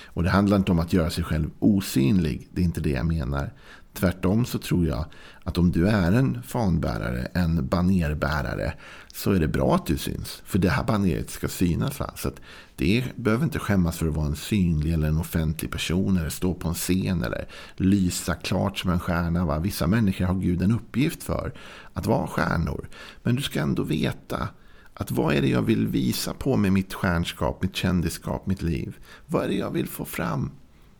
Och 0.03 0.23
det 0.23 0.29
handlar 0.29 0.57
inte 0.57 0.71
om 0.71 0.79
att 0.79 0.93
göra 0.93 1.09
sig 1.09 1.23
själv 1.23 1.49
osynlig. 1.59 2.47
Det 2.51 2.61
är 2.61 2.65
inte 2.65 2.81
det 2.81 2.89
jag 2.89 3.05
menar. 3.05 3.53
Tvärtom 3.95 4.45
så 4.45 4.59
tror 4.59 4.87
jag 4.87 5.05
att 5.43 5.57
om 5.57 5.71
du 5.71 5.87
är 5.87 6.11
en 6.11 6.43
fanbärare, 6.43 7.27
en 7.33 7.67
banerbärare, 7.67 8.73
så 9.13 9.31
är 9.31 9.39
det 9.39 9.47
bra 9.47 9.75
att 9.75 9.85
du 9.85 9.97
syns. 9.97 10.41
För 10.45 10.59
det 10.59 10.69
här 10.69 10.83
baneret 10.83 11.29
ska 11.29 11.47
synas. 11.47 11.99
Va? 11.99 12.11
Så 12.15 12.31
det 12.75 13.03
behöver 13.15 13.43
inte 13.43 13.59
skämmas 13.59 13.97
för 13.97 14.07
att 14.07 14.13
vara 14.13 14.25
en 14.25 14.35
synlig 14.35 14.93
eller 14.93 15.07
en 15.07 15.17
offentlig 15.17 15.71
person 15.71 16.17
eller 16.17 16.29
stå 16.29 16.53
på 16.53 16.67
en 16.67 16.73
scen 16.73 17.23
eller 17.23 17.47
lysa 17.75 18.35
klart 18.35 18.77
som 18.77 18.91
en 18.91 18.99
stjärna. 18.99 19.45
Va? 19.45 19.59
Vissa 19.59 19.87
människor 19.87 20.25
har 20.25 20.35
Gud 20.35 20.61
en 20.61 20.71
uppgift 20.71 21.23
för 21.23 21.53
att 21.93 22.05
vara 22.05 22.27
stjärnor. 22.27 22.87
Men 23.23 23.35
du 23.35 23.41
ska 23.41 23.59
ändå 23.59 23.83
veta 23.83 24.47
att 24.93 25.11
vad 25.11 25.35
är 25.35 25.41
det 25.41 25.49
jag 25.49 25.61
vill 25.61 25.87
visa 25.87 26.33
på 26.33 26.57
med 26.57 26.73
mitt 26.73 26.93
stjärnskap, 26.93 27.61
mitt 27.61 27.75
kändisskap, 27.75 28.47
mitt 28.47 28.61
liv? 28.61 28.97
Vad 29.25 29.43
är 29.43 29.47
det 29.47 29.55
jag 29.55 29.71
vill 29.71 29.87
få 29.87 30.05
fram? 30.05 30.51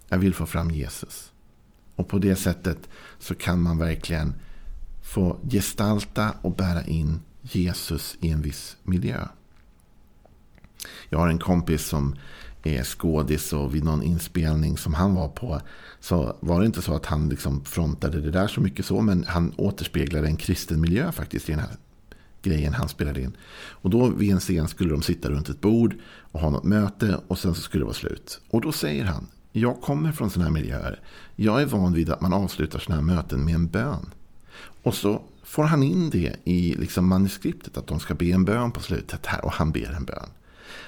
Jag 0.10 0.18
vill 0.18 0.34
få 0.34 0.46
fram 0.46 0.72
Jesus. 0.72 1.32
Och 1.96 2.08
på 2.08 2.18
det 2.18 2.36
sättet 2.36 2.90
så 3.20 3.36
kan 3.36 3.62
man 3.62 3.78
verkligen 3.78 4.34
få 5.04 5.38
gestalta 5.50 6.34
och 6.42 6.56
bära 6.56 6.84
in 6.84 7.20
Jesus 7.42 8.18
i 8.22 8.30
en 8.30 8.42
viss 8.42 8.78
miljö. 8.84 9.28
Jag 11.10 11.20
har 11.20 11.28
en 11.28 11.40
kompis 11.40 11.86
som 11.86 12.16
är 12.64 12.84
skådis 12.84 13.54
och 13.54 13.76
vid 13.76 13.84
någon 13.84 14.04
inspelning 14.04 14.78
som 14.78 14.94
han 14.94 15.16
var 15.16 15.28
på 15.28 15.62
så 16.00 16.38
var 16.40 16.60
det 16.60 16.66
inte 16.66 16.82
så 16.82 16.96
att 16.96 17.06
han 17.06 17.30
liksom 17.30 17.66
frontade 17.66 18.22
det 18.22 18.32
där 18.32 18.48
så 18.48 18.62
mycket 18.62 18.86
så 18.86 19.02
men 19.02 19.24
han 19.28 19.54
återspeglade 19.58 20.28
en 20.28 20.38
kristen 20.38 20.82
miljö 20.82 21.12
faktiskt 21.12 21.50
i 21.50 21.52
den 21.52 21.62
här 21.62 21.76
grejen 22.42 22.74
han 22.74 22.90
spelade 22.90 23.22
in. 23.22 23.38
Och 23.70 23.90
då 23.90 24.10
vid 24.10 24.32
en 24.32 24.40
scen 24.40 24.68
skulle 24.68 24.92
de 24.92 25.02
sitta 25.02 25.30
runt 25.30 25.50
ett 25.50 25.62
bord 25.62 25.96
och 26.06 26.40
ha 26.40 26.50
något 26.50 26.64
möte 26.64 27.20
och 27.28 27.40
sen 27.40 27.56
så 27.56 27.62
skulle 27.62 27.82
det 27.82 27.86
vara 27.86 27.94
slut. 27.94 28.42
Och 28.50 28.62
då 28.62 28.72
säger 28.72 29.06
han, 29.06 29.28
jag 29.60 29.82
kommer 29.82 30.12
från 30.12 30.30
sådana 30.30 30.50
här 30.50 30.54
miljöer. 30.54 31.00
Jag 31.36 31.62
är 31.62 31.66
van 31.66 31.94
vid 31.94 32.10
att 32.10 32.22
man 32.22 32.34
avslutar 32.34 32.80
sådana 32.80 33.02
här 33.02 33.16
möten 33.16 33.46
med 33.46 33.56
en 33.56 33.68
bön. 33.68 34.10
Och 34.84 34.94
så 34.94 35.22
får 35.44 35.64
han 35.64 35.84
in 35.84 36.10
det 36.10 36.36
i 36.44 36.76
liksom 36.76 37.08
manuskriptet 37.08 37.78
att 37.78 37.88
de 37.88 38.00
ska 38.00 38.14
be 38.14 38.26
en 38.26 38.46
bön 38.46 38.72
på 38.72 38.80
slutet 38.80 39.26
här 39.26 39.46
och 39.46 39.52
han 39.52 39.72
ber 39.72 39.92
en 39.92 40.06
bön. 40.06 40.30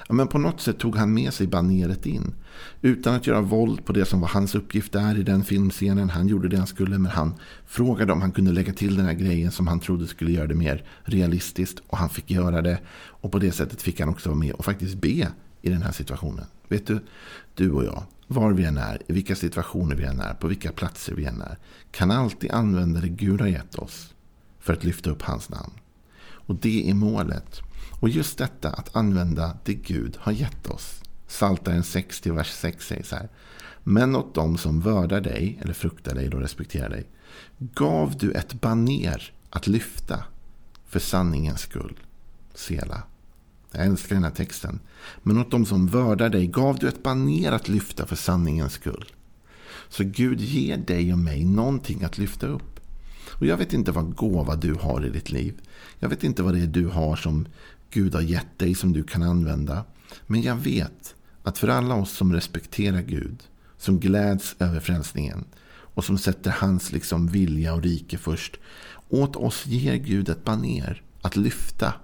Men 0.08 0.28
på 0.28 0.38
något 0.38 0.60
sätt 0.60 0.78
tog 0.78 0.96
han 0.96 1.14
med 1.14 1.34
sig 1.34 1.46
baneret 1.46 2.06
in. 2.06 2.34
Utan 2.82 3.14
att 3.14 3.26
göra 3.26 3.40
våld 3.40 3.84
på 3.84 3.92
det 3.92 4.04
som 4.04 4.20
var 4.20 4.28
hans 4.28 4.54
uppgift 4.54 4.92
där 4.92 5.18
i 5.18 5.22
den 5.22 5.44
filmscenen. 5.44 6.10
Han 6.10 6.28
gjorde 6.28 6.48
det 6.48 6.56
han 6.56 6.66
skulle 6.66 6.98
men 6.98 7.12
han 7.12 7.34
frågade 7.66 8.12
om 8.12 8.20
han 8.20 8.32
kunde 8.32 8.52
lägga 8.52 8.72
till 8.72 8.96
den 8.96 9.06
här 9.06 9.14
grejen 9.14 9.52
som 9.52 9.66
han 9.66 9.80
trodde 9.80 10.06
skulle 10.06 10.30
göra 10.30 10.46
det 10.46 10.54
mer 10.54 10.84
realistiskt. 11.02 11.82
Och 11.86 11.98
han 11.98 12.10
fick 12.10 12.30
göra 12.30 12.62
det. 12.62 12.78
Och 13.20 13.32
på 13.32 13.38
det 13.38 13.52
sättet 13.52 13.82
fick 13.82 14.00
han 14.00 14.08
också 14.08 14.28
vara 14.28 14.38
med 14.38 14.52
och 14.52 14.64
faktiskt 14.64 14.94
be 14.94 15.28
i 15.62 15.70
den 15.70 15.82
här 15.82 15.92
situationen. 15.92 16.44
Vet 16.68 16.86
du, 16.86 17.00
du 17.54 17.70
och 17.70 17.84
jag, 17.84 18.02
var 18.28 18.52
vi 18.52 18.64
än 18.64 18.76
är, 18.76 19.02
i 19.06 19.12
vilka 19.12 19.36
situationer 19.36 19.96
vi 19.96 20.04
än 20.04 20.20
är, 20.20 20.34
på 20.34 20.48
vilka 20.48 20.72
platser 20.72 21.14
vi 21.14 21.24
än 21.24 21.40
är, 21.40 21.58
kan 21.90 22.10
alltid 22.10 22.50
använda 22.50 23.00
det 23.00 23.08
Gud 23.08 23.40
har 23.40 23.48
gett 23.48 23.74
oss 23.74 24.14
för 24.58 24.72
att 24.72 24.84
lyfta 24.84 25.10
upp 25.10 25.22
hans 25.22 25.48
namn. 25.48 25.72
Och 26.20 26.54
det 26.54 26.90
är 26.90 26.94
målet. 26.94 27.60
Och 28.00 28.08
just 28.08 28.38
detta 28.38 28.70
att 28.70 28.96
använda 28.96 29.56
det 29.64 29.74
Gud 29.74 30.16
har 30.20 30.32
gett 30.32 30.66
oss. 30.66 31.02
Saltaren 31.26 31.82
60, 31.82 32.30
vers 32.30 32.50
6 32.50 32.86
säger 32.86 33.02
så 33.02 33.16
här. 33.16 33.28
Men 33.82 34.16
åt 34.16 34.34
dem 34.34 34.58
som 34.58 34.80
vördar 34.80 35.20
dig, 35.20 35.58
eller 35.62 35.74
fruktar 35.74 36.14
dig 36.14 36.28
och 36.28 36.40
respekterar 36.40 36.88
dig, 36.88 37.06
gav 37.58 38.16
du 38.18 38.32
ett 38.32 38.60
baner 38.60 39.32
att 39.50 39.66
lyfta 39.66 40.24
för 40.86 41.00
sanningens 41.00 41.60
skull. 41.60 42.00
Sela. 42.54 43.02
Jag 43.72 43.86
älskar 43.86 44.16
den 44.16 44.24
här 44.24 44.30
texten. 44.30 44.80
Men 45.22 45.38
åt 45.38 45.50
dem 45.50 45.66
som 45.66 45.86
vördar 45.86 46.28
dig 46.28 46.46
gav 46.46 46.78
du 46.78 46.88
ett 46.88 47.02
baner 47.02 47.52
att 47.52 47.68
lyfta 47.68 48.06
för 48.06 48.16
sanningens 48.16 48.72
skull. 48.72 49.04
Så 49.88 50.04
Gud 50.04 50.40
ger 50.40 50.76
dig 50.76 51.12
och 51.12 51.18
mig 51.18 51.44
någonting 51.44 52.04
att 52.04 52.18
lyfta 52.18 52.46
upp. 52.46 52.80
Och 53.30 53.46
jag 53.46 53.56
vet 53.56 53.72
inte 53.72 53.92
vad 53.92 54.14
gåva 54.14 54.56
du 54.56 54.74
har 54.74 55.06
i 55.06 55.10
ditt 55.10 55.30
liv. 55.30 55.60
Jag 55.98 56.08
vet 56.08 56.24
inte 56.24 56.42
vad 56.42 56.54
det 56.54 56.60
är 56.60 56.66
du 56.66 56.86
har 56.86 57.16
som 57.16 57.46
Gud 57.90 58.14
har 58.14 58.22
gett 58.22 58.58
dig 58.58 58.74
som 58.74 58.92
du 58.92 59.02
kan 59.02 59.22
använda. 59.22 59.84
Men 60.26 60.42
jag 60.42 60.56
vet 60.56 61.14
att 61.42 61.58
för 61.58 61.68
alla 61.68 61.94
oss 61.94 62.10
som 62.10 62.32
respekterar 62.32 63.02
Gud, 63.02 63.42
som 63.78 64.00
gläds 64.00 64.56
över 64.58 64.80
frälsningen 64.80 65.44
och 65.70 66.04
som 66.04 66.18
sätter 66.18 66.50
hans 66.50 66.92
liksom 66.92 67.26
vilja 67.26 67.74
och 67.74 67.82
rike 67.82 68.18
först. 68.18 68.56
Åt 69.08 69.36
oss 69.36 69.66
ger 69.66 69.94
Gud 69.94 70.28
ett 70.28 70.44
baner 70.44 71.02
att 71.22 71.36
lyfta 71.36 71.94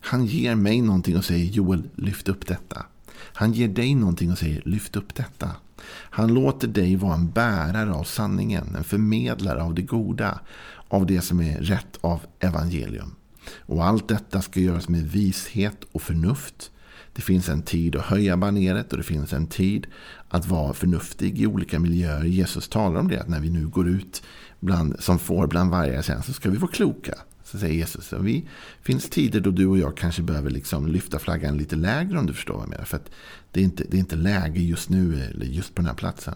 han 0.00 0.26
ger 0.26 0.54
mig 0.54 0.80
någonting 0.82 1.16
och 1.16 1.24
säger 1.24 1.46
Joel, 1.46 1.88
lyft 1.94 2.28
upp 2.28 2.46
detta. 2.46 2.86
Han 3.16 3.52
ger 3.52 3.68
dig 3.68 3.94
någonting 3.94 4.32
och 4.32 4.38
säger 4.38 4.62
lyft 4.64 4.96
upp 4.96 5.14
detta. 5.14 5.50
Han 5.92 6.34
låter 6.34 6.68
dig 6.68 6.96
vara 6.96 7.14
en 7.14 7.30
bärare 7.30 7.92
av 7.92 8.04
sanningen, 8.04 8.74
en 8.76 8.84
förmedlare 8.84 9.62
av 9.62 9.74
det 9.74 9.82
goda, 9.82 10.40
av 10.88 11.06
det 11.06 11.20
som 11.20 11.40
är 11.40 11.60
rätt 11.60 11.98
av 12.00 12.20
evangelium. 12.40 13.14
Och 13.58 13.84
allt 13.84 14.08
detta 14.08 14.42
ska 14.42 14.60
göras 14.60 14.88
med 14.88 15.10
vishet 15.10 15.84
och 15.92 16.02
förnuft. 16.02 16.70
Det 17.12 17.22
finns 17.22 17.48
en 17.48 17.62
tid 17.62 17.96
att 17.96 18.04
höja 18.04 18.36
baneret 18.36 18.92
och 18.92 18.98
det 18.98 19.04
finns 19.04 19.32
en 19.32 19.46
tid 19.46 19.86
att 20.28 20.46
vara 20.46 20.72
förnuftig 20.72 21.40
i 21.40 21.46
olika 21.46 21.78
miljöer. 21.78 22.24
Jesus 22.24 22.68
talar 22.68 23.00
om 23.00 23.08
det, 23.08 23.20
att 23.20 23.28
när 23.28 23.40
vi 23.40 23.50
nu 23.50 23.66
går 23.66 23.88
ut 23.88 24.22
bland, 24.60 24.96
som 24.98 25.18
får 25.18 25.46
bland 25.46 25.70
vargar 25.70 26.02
sen 26.02 26.22
så 26.22 26.32
ska 26.32 26.50
vi 26.50 26.56
vara 26.56 26.70
kloka. 26.70 27.14
Så 27.50 27.58
säger 27.58 27.74
Jesus. 27.74 28.10
Det 28.10 28.42
finns 28.82 29.10
tider 29.10 29.40
då 29.40 29.50
du 29.50 29.66
och 29.66 29.78
jag 29.78 29.96
kanske 29.96 30.22
behöver 30.22 30.50
liksom 30.50 30.86
lyfta 30.86 31.18
flaggan 31.18 31.56
lite 31.56 31.76
lägre 31.76 32.18
om 32.18 32.26
du 32.26 32.32
förstår 32.32 32.54
vad 32.54 32.62
jag 32.62 32.70
menar. 32.70 32.84
För 32.84 32.96
att 32.96 33.10
det 33.52 33.60
är, 33.60 33.64
inte, 33.64 33.84
det 33.88 33.96
är 33.96 33.98
inte 33.98 34.16
läge 34.16 34.60
just 34.60 34.88
nu 34.88 35.24
eller 35.24 35.46
just 35.46 35.74
på 35.74 35.82
den 35.82 35.86
här 35.86 35.94
platsen. 35.94 36.34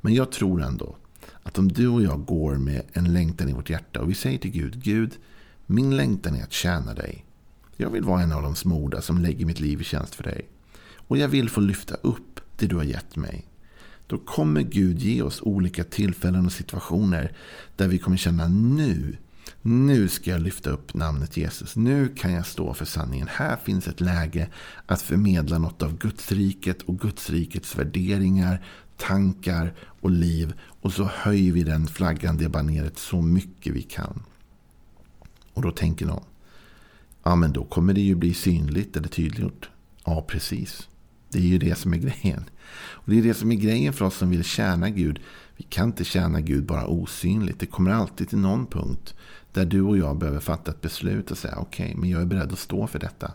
Men 0.00 0.14
jag 0.14 0.32
tror 0.32 0.62
ändå 0.62 0.96
att 1.42 1.58
om 1.58 1.72
du 1.72 1.88
och 1.88 2.02
jag 2.02 2.24
går 2.24 2.54
med 2.54 2.82
en 2.92 3.12
längtan 3.12 3.48
i 3.48 3.52
vårt 3.52 3.70
hjärta 3.70 4.00
och 4.00 4.10
vi 4.10 4.14
säger 4.14 4.38
till 4.38 4.50
Gud, 4.50 4.82
Gud, 4.82 5.12
min 5.66 5.96
längtan 5.96 6.36
är 6.36 6.42
att 6.42 6.52
tjäna 6.52 6.94
dig. 6.94 7.24
Jag 7.76 7.90
vill 7.90 8.04
vara 8.04 8.22
en 8.22 8.32
av 8.32 8.42
de 8.42 8.54
smorda 8.54 9.02
som 9.02 9.18
lägger 9.18 9.46
mitt 9.46 9.60
liv 9.60 9.80
i 9.80 9.84
tjänst 9.84 10.14
för 10.14 10.24
dig. 10.24 10.48
Och 10.96 11.18
jag 11.18 11.28
vill 11.28 11.50
få 11.50 11.60
lyfta 11.60 11.94
upp 11.94 12.40
det 12.56 12.66
du 12.66 12.76
har 12.76 12.84
gett 12.84 13.16
mig. 13.16 13.46
Då 14.06 14.18
kommer 14.18 14.62
Gud 14.62 14.98
ge 14.98 15.22
oss 15.22 15.42
olika 15.42 15.84
tillfällen 15.84 16.46
och 16.46 16.52
situationer 16.52 17.32
där 17.76 17.88
vi 17.88 17.98
kommer 17.98 18.16
känna 18.16 18.48
nu 18.48 19.16
nu 19.62 20.08
ska 20.08 20.30
jag 20.30 20.40
lyfta 20.40 20.70
upp 20.70 20.94
namnet 20.94 21.36
Jesus. 21.36 21.76
Nu 21.76 22.08
kan 22.08 22.32
jag 22.32 22.46
stå 22.46 22.74
för 22.74 22.84
sanningen. 22.84 23.28
Här 23.30 23.56
finns 23.56 23.88
ett 23.88 24.00
läge 24.00 24.48
att 24.86 25.02
förmedla 25.02 25.58
något 25.58 25.82
av 25.82 25.98
Gudsriket 25.98 26.82
och 26.82 26.98
Gudsrikets 26.98 27.78
värderingar, 27.78 28.64
tankar 28.96 29.74
och 30.00 30.10
liv. 30.10 30.52
Och 30.80 30.92
så 30.92 31.04
höjer 31.04 31.52
vi 31.52 31.62
den 31.62 31.86
flaggan, 31.86 32.36
det 32.36 32.48
baneret 32.48 32.98
så 32.98 33.22
mycket 33.22 33.72
vi 33.72 33.82
kan. 33.82 34.22
Och 35.52 35.62
då 35.62 35.70
tänker 35.70 36.06
någon, 36.06 36.24
ja 37.22 37.36
men 37.36 37.52
då 37.52 37.64
kommer 37.64 37.92
det 37.92 38.00
ju 38.00 38.14
bli 38.14 38.34
synligt 38.34 38.96
eller 38.96 39.08
tydliggjort. 39.08 39.70
Ja, 40.04 40.24
precis. 40.28 40.88
Det 41.28 41.38
är 41.38 41.42
ju 41.42 41.58
det 41.58 41.74
som 41.74 41.92
är 41.92 41.98
grejen. 41.98 42.44
Och 42.76 43.10
Det 43.10 43.18
är 43.18 43.22
det 43.22 43.34
som 43.34 43.52
är 43.52 43.56
grejen 43.56 43.92
för 43.92 44.04
oss 44.04 44.16
som 44.16 44.30
vill 44.30 44.44
tjäna 44.44 44.90
Gud. 44.90 45.20
Vi 45.56 45.64
kan 45.64 45.88
inte 45.88 46.04
tjäna 46.04 46.40
Gud 46.40 46.64
bara 46.64 46.86
osynligt. 46.86 47.60
Det 47.60 47.66
kommer 47.66 47.90
alltid 47.90 48.28
till 48.28 48.38
någon 48.38 48.66
punkt 48.66 49.14
där 49.52 49.64
du 49.64 49.82
och 49.82 49.98
jag 49.98 50.18
behöver 50.18 50.40
fatta 50.40 50.70
ett 50.70 50.80
beslut 50.80 51.30
och 51.30 51.38
säga 51.38 51.56
okej, 51.58 51.86
okay, 51.86 51.96
men 52.00 52.10
jag 52.10 52.22
är 52.22 52.26
beredd 52.26 52.52
att 52.52 52.58
stå 52.58 52.86
för 52.86 52.98
detta. 52.98 53.32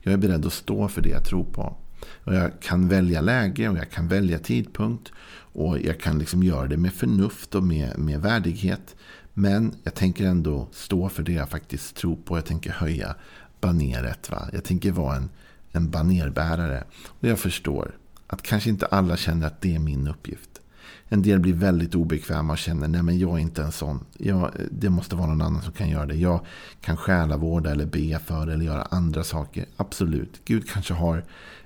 Jag 0.00 0.12
är 0.12 0.18
beredd 0.18 0.46
att 0.46 0.52
stå 0.52 0.88
för 0.88 1.02
det 1.02 1.08
jag 1.08 1.24
tror 1.24 1.44
på. 1.44 1.76
Och 2.24 2.34
jag 2.34 2.60
kan 2.60 2.88
välja 2.88 3.20
läge 3.20 3.68
och 3.68 3.76
jag 3.78 3.90
kan 3.90 4.08
välja 4.08 4.38
tidpunkt. 4.38 5.12
Och 5.52 5.78
jag 5.80 6.00
kan 6.00 6.18
liksom 6.18 6.42
göra 6.42 6.66
det 6.66 6.76
med 6.76 6.92
förnuft 6.92 7.54
och 7.54 7.62
med, 7.62 7.98
med 7.98 8.20
värdighet. 8.20 8.96
Men 9.34 9.74
jag 9.82 9.94
tänker 9.94 10.26
ändå 10.26 10.68
stå 10.72 11.08
för 11.08 11.22
det 11.22 11.32
jag 11.32 11.48
faktiskt 11.48 11.96
tror 11.96 12.16
på. 12.16 12.36
Jag 12.36 12.46
tänker 12.46 12.70
höja 12.70 13.14
baneret. 13.60 14.30
Va? 14.30 14.48
Jag 14.52 14.64
tänker 14.64 14.92
vara 14.92 15.16
en, 15.16 15.30
en 15.72 15.90
banerbärare. 15.90 16.84
Och 17.06 17.28
jag 17.28 17.38
förstår 17.38 17.96
att 18.26 18.42
kanske 18.42 18.70
inte 18.70 18.86
alla 18.86 19.16
känner 19.16 19.46
att 19.46 19.60
det 19.60 19.74
är 19.74 19.78
min 19.78 20.08
uppgift. 20.08 20.60
En 21.08 21.22
del 21.22 21.40
blir 21.40 21.52
väldigt 21.52 21.94
obekväma 21.94 22.52
och 22.52 22.58
känner 22.58 22.88
nej 22.88 23.02
men 23.02 23.18
jag 23.18 23.34
är 23.34 23.38
inte 23.38 23.62
en 23.62 23.72
sån. 23.72 24.04
Jag, 24.18 24.52
det 24.70 24.90
måste 24.90 25.16
vara 25.16 25.26
någon 25.26 25.42
annan 25.42 25.62
som 25.62 25.72
kan 25.72 25.88
göra 25.88 26.06
det. 26.06 26.14
Jag 26.14 26.40
kan 26.80 26.96
själavårda 26.96 27.70
eller 27.70 27.86
be 27.86 28.18
för 28.18 28.46
eller 28.46 28.64
göra 28.64 28.82
andra 28.82 29.24
saker. 29.24 29.66
Absolut. 29.76 30.40
Gud 30.44 30.70
kanske 30.70 30.94
har 30.94 31.24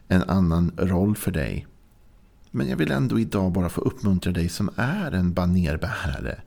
en 0.08 0.22
annan 0.22 0.72
roll 0.76 1.16
för 1.16 1.30
dig. 1.30 1.66
Men 2.50 2.68
jag 2.68 2.76
vill 2.76 2.92
ändå 2.92 3.18
idag 3.20 3.52
bara 3.52 3.68
få 3.68 3.80
uppmuntra 3.80 4.32
dig 4.32 4.48
som 4.48 4.70
är 4.76 5.12
en 5.12 5.32
banerbärare. 5.32 6.38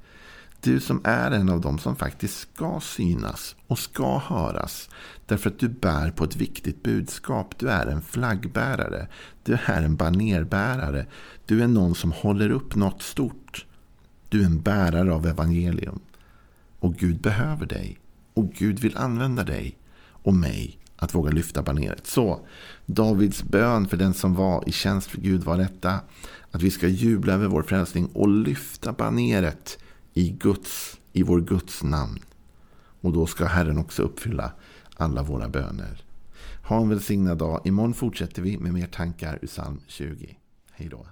Du 0.65 0.79
som 0.79 1.01
är 1.03 1.31
en 1.31 1.49
av 1.49 1.61
dem 1.61 1.79
som 1.79 1.95
faktiskt 1.95 2.39
ska 2.39 2.79
synas 2.79 3.55
och 3.67 3.79
ska 3.79 4.17
höras. 4.17 4.89
Därför 5.25 5.49
att 5.49 5.59
du 5.59 5.69
bär 5.69 6.11
på 6.11 6.23
ett 6.23 6.35
viktigt 6.35 6.83
budskap. 6.83 7.59
Du 7.59 7.69
är 7.69 7.87
en 7.87 8.01
flaggbärare. 8.01 9.07
Du 9.43 9.57
är 9.65 9.81
en 9.81 9.95
banerbärare. 9.95 11.05
Du 11.45 11.63
är 11.63 11.67
någon 11.67 11.95
som 11.95 12.11
håller 12.11 12.49
upp 12.49 12.75
något 12.75 13.01
stort. 13.01 13.65
Du 14.29 14.41
är 14.41 14.45
en 14.45 14.61
bärare 14.61 15.13
av 15.13 15.25
evangelium. 15.25 15.99
Och 16.79 16.95
Gud 16.95 17.21
behöver 17.21 17.65
dig. 17.65 17.99
Och 18.33 18.53
Gud 18.53 18.79
vill 18.79 18.97
använda 18.97 19.43
dig 19.43 19.77
och 20.07 20.33
mig 20.33 20.79
att 20.95 21.15
våga 21.15 21.31
lyfta 21.31 21.63
baneret. 21.63 22.07
Så 22.07 22.47
Davids 22.85 23.43
bön 23.43 23.87
för 23.87 23.97
den 23.97 24.13
som 24.13 24.33
var 24.33 24.69
i 24.69 24.71
tjänst 24.71 25.07
för 25.07 25.21
Gud 25.21 25.43
var 25.43 25.57
detta. 25.57 25.99
Att 26.51 26.61
vi 26.61 26.71
ska 26.71 26.87
jubla 26.87 27.33
över 27.33 27.47
vår 27.47 27.63
frälsning 27.63 28.05
och 28.05 28.29
lyfta 28.29 28.93
baneret 28.93 29.77
i, 30.17 30.29
Guds, 30.29 30.99
i 31.13 31.23
vår 31.23 31.41
Guds 31.41 31.83
namn. 31.83 32.19
Och 33.01 33.13
då 33.13 33.25
ska 33.25 33.45
Herren 33.45 33.77
också 33.77 34.03
uppfylla 34.03 34.51
alla 34.95 35.23
våra 35.23 35.49
böner. 35.49 36.03
Ha 36.67 36.81
en 36.81 36.89
välsignad 36.89 37.37
dag. 37.37 37.61
Imorgon 37.63 37.93
fortsätter 37.93 38.41
vi 38.41 38.57
med 38.57 38.73
mer 38.73 38.87
tankar 38.87 39.39
ur 39.41 39.47
psalm 39.47 39.81
20. 39.87 40.37
Hej 40.71 40.87
då. 40.89 41.05